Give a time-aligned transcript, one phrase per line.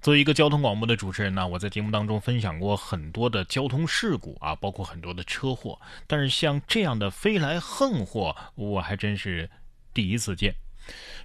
[0.00, 5.78] 作为一个交通广播的主持人呢，我在节目当中分享过很多的交通事故啊，包括很多的车祸。
[6.06, 9.50] 但是像这样的飞来横祸，我还真是
[9.92, 10.54] 第一次见。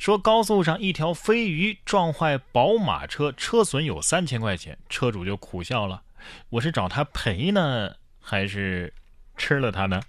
[0.00, 6.02] 说高速上一条飞鱼撞坏宝马车，车损有三千块钱，车主就苦笑了：
[6.48, 8.92] 我是找他赔呢，还是
[9.36, 10.02] 吃了他呢？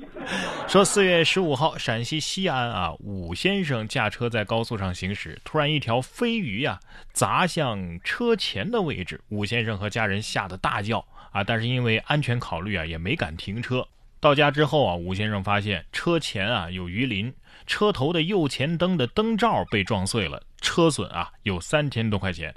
[0.68, 6.78] 说四月十五号，陕西西安啊，武先生驾车在高速上行驶，突然一条飞鱼呀
[7.12, 13.86] 砸向车前的位置，武先生和家人吓得大叫啊，但是因为安全考虑啊，也没敢停车。
[14.18, 17.32] 到家之后啊，武先生发现车前啊有鱼鳞，
[17.66, 22.54] 车头的右前灯的灯罩被撞碎了，车损啊有三千多块钱。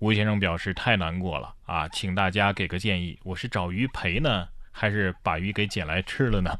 [0.00, 6.50] 吴先生表示太难过了啊，请大家给个建议，我是找鱼赔呢，还是把鱼给捡来吃了呢？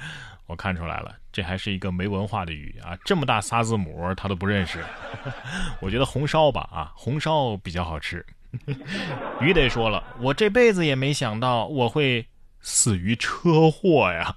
[0.46, 2.96] 我看出来了，这还是一个没文化的鱼啊！
[3.04, 4.82] 这么大仨字母他都不认识。
[5.80, 8.24] 我觉得红烧吧啊，红烧比较好吃。
[9.42, 12.26] 鱼得说了，我这辈子也没想到我会
[12.60, 14.34] 死于车祸呀。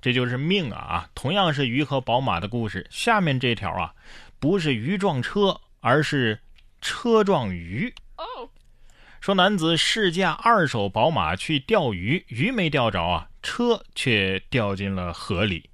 [0.00, 1.10] 这就是命啊啊！
[1.14, 3.94] 同样是鱼和宝马的故事，下面这条啊，
[4.38, 6.38] 不是鱼撞车，而是
[6.80, 7.92] 车撞鱼。
[9.20, 15.68] 说男子试驾二手宝马去钓鱼，鱼没钓着啊，车却掉进了河里。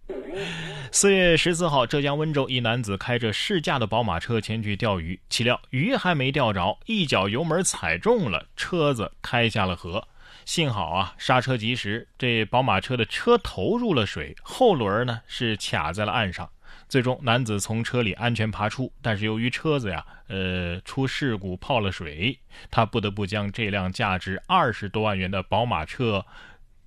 [0.90, 10.08] 四月十四号，浙江温州一男子开着试驾的宝马车前去钓鱼，岂料鱼还没钓着，一脚油门踩中了，车子开下了河。
[10.44, 16.50] 幸好啊，刹车及时，这宝马车的车头入了水，后轮呢是卡在了岸上。
[16.88, 22.38] 最终，男子从车里安全爬出，但是由于车子呀，呃，出事故泡了水，
[22.70, 26.24] 他不得不将这辆价值二十多万元的宝马车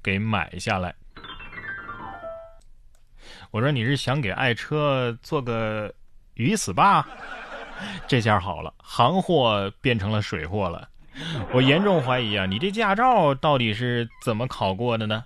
[0.01, 0.95] 给买下来。
[3.51, 5.93] 我说你是想给爱车做个
[6.35, 7.07] 鱼死吧
[8.07, 10.87] 这下好了，行货变成了水货了。
[11.53, 15.23] 我严重怀疑啊，你这驾照到底是怎么考过的呢？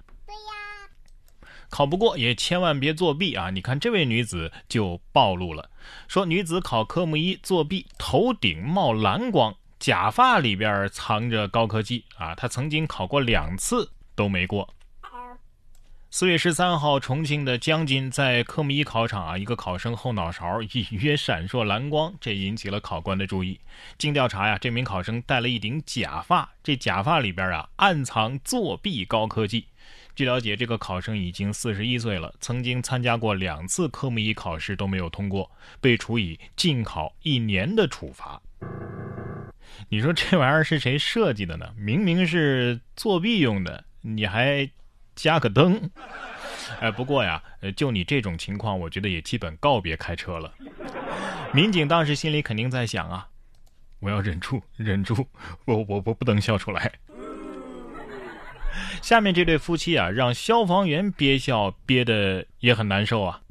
[1.72, 3.50] 考不过也千万别作弊啊！
[3.50, 5.72] 你看这位女子就暴露了，
[6.08, 12.36] 说女子考科目一作弊，头顶冒蓝光，假发里边藏着高科技啊！
[12.36, 14.72] 她曾经考过两次都没过。
[16.14, 23.58] 四月十三号，重庆的江津在科目一考场啊，一个考生后脑勺隐约闪烁蓝光，这引起了考官的注意。
[23.98, 29.68] 经调查呀，这名考生戴了一顶假发，这假发里边啊暗藏作弊高科技。
[30.22, 35.50] 据了解，这个考生已经四十一岁了，曾经参加过两次科目一考试都没有通过，
[35.80, 38.40] 被处以禁考一年的处罚。
[39.90, 41.74] 你说这玩意儿是谁设计的呢？
[41.76, 44.70] 明明是作弊用的，你还
[45.16, 45.90] 加个灯？
[46.80, 47.42] 哎，不过呀，
[47.76, 50.54] 就你这种情况，我觉得也基本告别开车了。
[51.52, 53.28] 民警当时心里肯定在想啊，
[54.02, 55.26] 我要忍住，忍住，
[55.66, 56.92] 我我我不能笑出来。
[59.02, 63.42] 下面这对夫妻啊，让消防员憋笑憋得也很难受啊！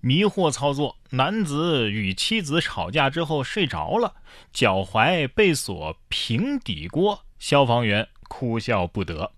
[0.00, 4.14] 迷惑操作，男子与妻子吵架之后睡着了，
[4.52, 9.30] 脚踝被锁平底锅，消防员哭笑不得。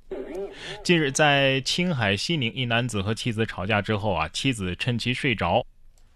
[0.85, 5.65] 近日，在青海西宁，一男子和妻子吵架之后啊，妻子趁其睡着，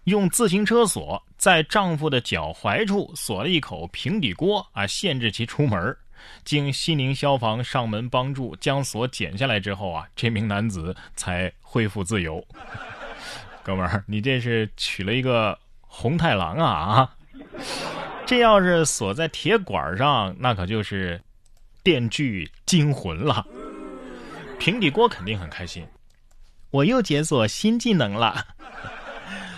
[0.03, 5.97] 用自行车锁在丈夫的脚踝处锁了一口平底锅啊，限制其出门。
[6.43, 12.45] 经西宁消防上门帮助，将锁剪下来之后啊，这名男子才恢复自由。
[13.63, 17.15] 哥们儿，你这是娶了一个红太狼啊啊！
[18.25, 21.21] 这要是锁在铁管上，那可就是
[21.83, 23.45] 电锯惊魂了。
[24.57, 25.85] 平底锅肯定很开心，
[26.71, 28.47] 我又解锁新技能了。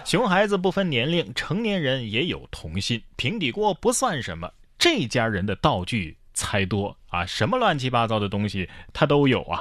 [0.04, 3.02] 熊孩子不分年龄，成年人也有童心。
[3.16, 6.17] 平底锅不算什么，这家人的道具。
[6.38, 7.26] 才多啊！
[7.26, 9.60] 什么乱七八糟的东西他都有啊。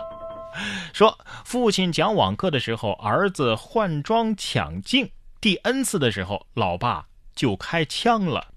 [0.93, 8.49] 说父亲讲网课的时候，儿子换装抢镜，第 n 次的时候，老爸就开枪了。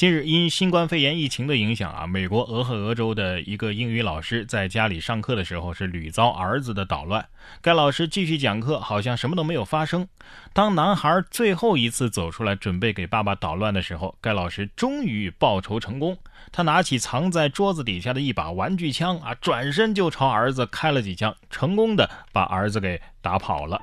[0.00, 7.28] 近日，因新冠肺炎疫情的影响啊，美国俄亥俄州的一个英语老师在家里上课的时候是屡遭儿子的捣乱。
[7.60, 10.08] 该老师继续讲课，好像什么都没有发生。
[10.54, 16.16] 当男孩最后一次走出来准备给爸爸捣乱的时候，该老师终于报仇成功。
[16.50, 23.78] 他拿起藏在桌子底下的一把玩具枪啊，转身就朝儿子开了几枪，成功的把儿子给打跑了。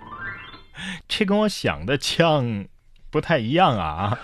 [1.07, 2.65] 这跟我想的枪
[3.11, 4.17] 不太一样啊！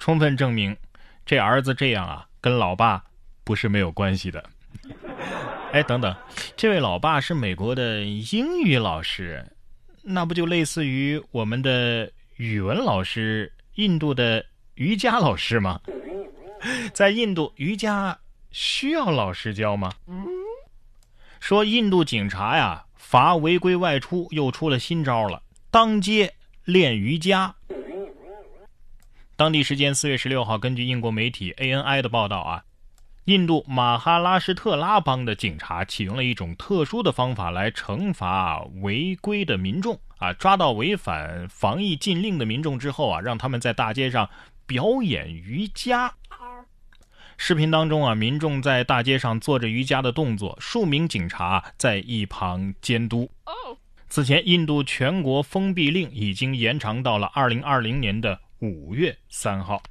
[0.00, 0.76] 充分证明，
[1.24, 3.04] 这儿子这样啊，跟老爸
[3.44, 4.42] 不是没有关系的。
[5.72, 6.12] 哎，等等，
[6.56, 9.46] 这位老爸是美国的英语老师，
[10.02, 14.44] 那不就类似于我们的语文老师、印度的
[14.74, 15.78] 瑜伽老师吗？
[16.92, 18.18] 在印度，瑜伽
[18.50, 19.92] 需要老师教吗？
[21.38, 26.32] 说印度警察呀，罚违规外出又出了新招了，当街
[26.64, 27.54] 练瑜伽。
[29.40, 32.62] 当地时间四月十六号，根据英国媒体 ANI 的报道啊，
[33.24, 44.28] 印度马哈拉施特拉邦的警察启用了一种特殊的方法来惩罚违规的民众啊，抓到违反防疫禁令的民众之后啊，让他们在大街上
[44.66, 46.12] 表演瑜伽。
[47.38, 53.30] 视频当中啊，民众在大街上做着瑜伽的动作，数名警察在一旁监督。
[54.10, 58.38] 此前，印度全国封闭令已经延长到了二零二零年的。
[58.60, 59.82] 五月三号，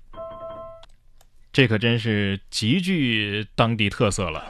[1.51, 4.45] 这可真是极具当地特色了。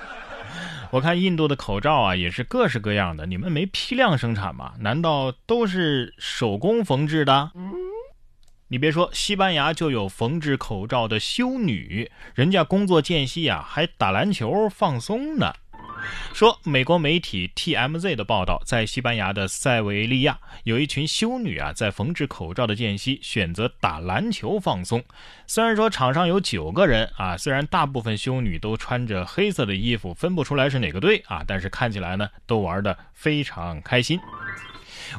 [0.92, 3.26] 我看印度的口罩啊，也是各式各样的。
[3.26, 4.74] 你们没批量生产吗？
[4.80, 7.52] 难道都是手工缝制的？
[8.68, 15.54] 你别说，西班牙就有缝制口罩的修女，人家工作间隙啊，还打篮球放松呢。
[16.34, 25.04] 说，美国媒体 TMZ 的报道，在西班牙的塞维利亚，有一群修女啊，在缝制口罩的间隙选择打篮球放松。
[25.48, 34.20] 虽然说场上有九个人啊，虽然大部分修女都穿着黑色的衣服，分不出来是哪个队啊，但是看起来呢，都玩得非常开心。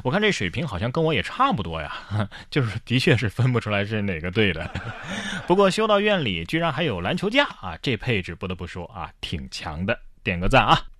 [0.03, 1.91] 我看这水平好像跟我也差不多呀，
[2.49, 4.69] 就是的确是分不出来是哪个队的。
[5.45, 9.99] 不过修道院里居然还有篮球架啊，这配置不得不说啊，挺强的。
[10.23, 10.90] 点个赞啊！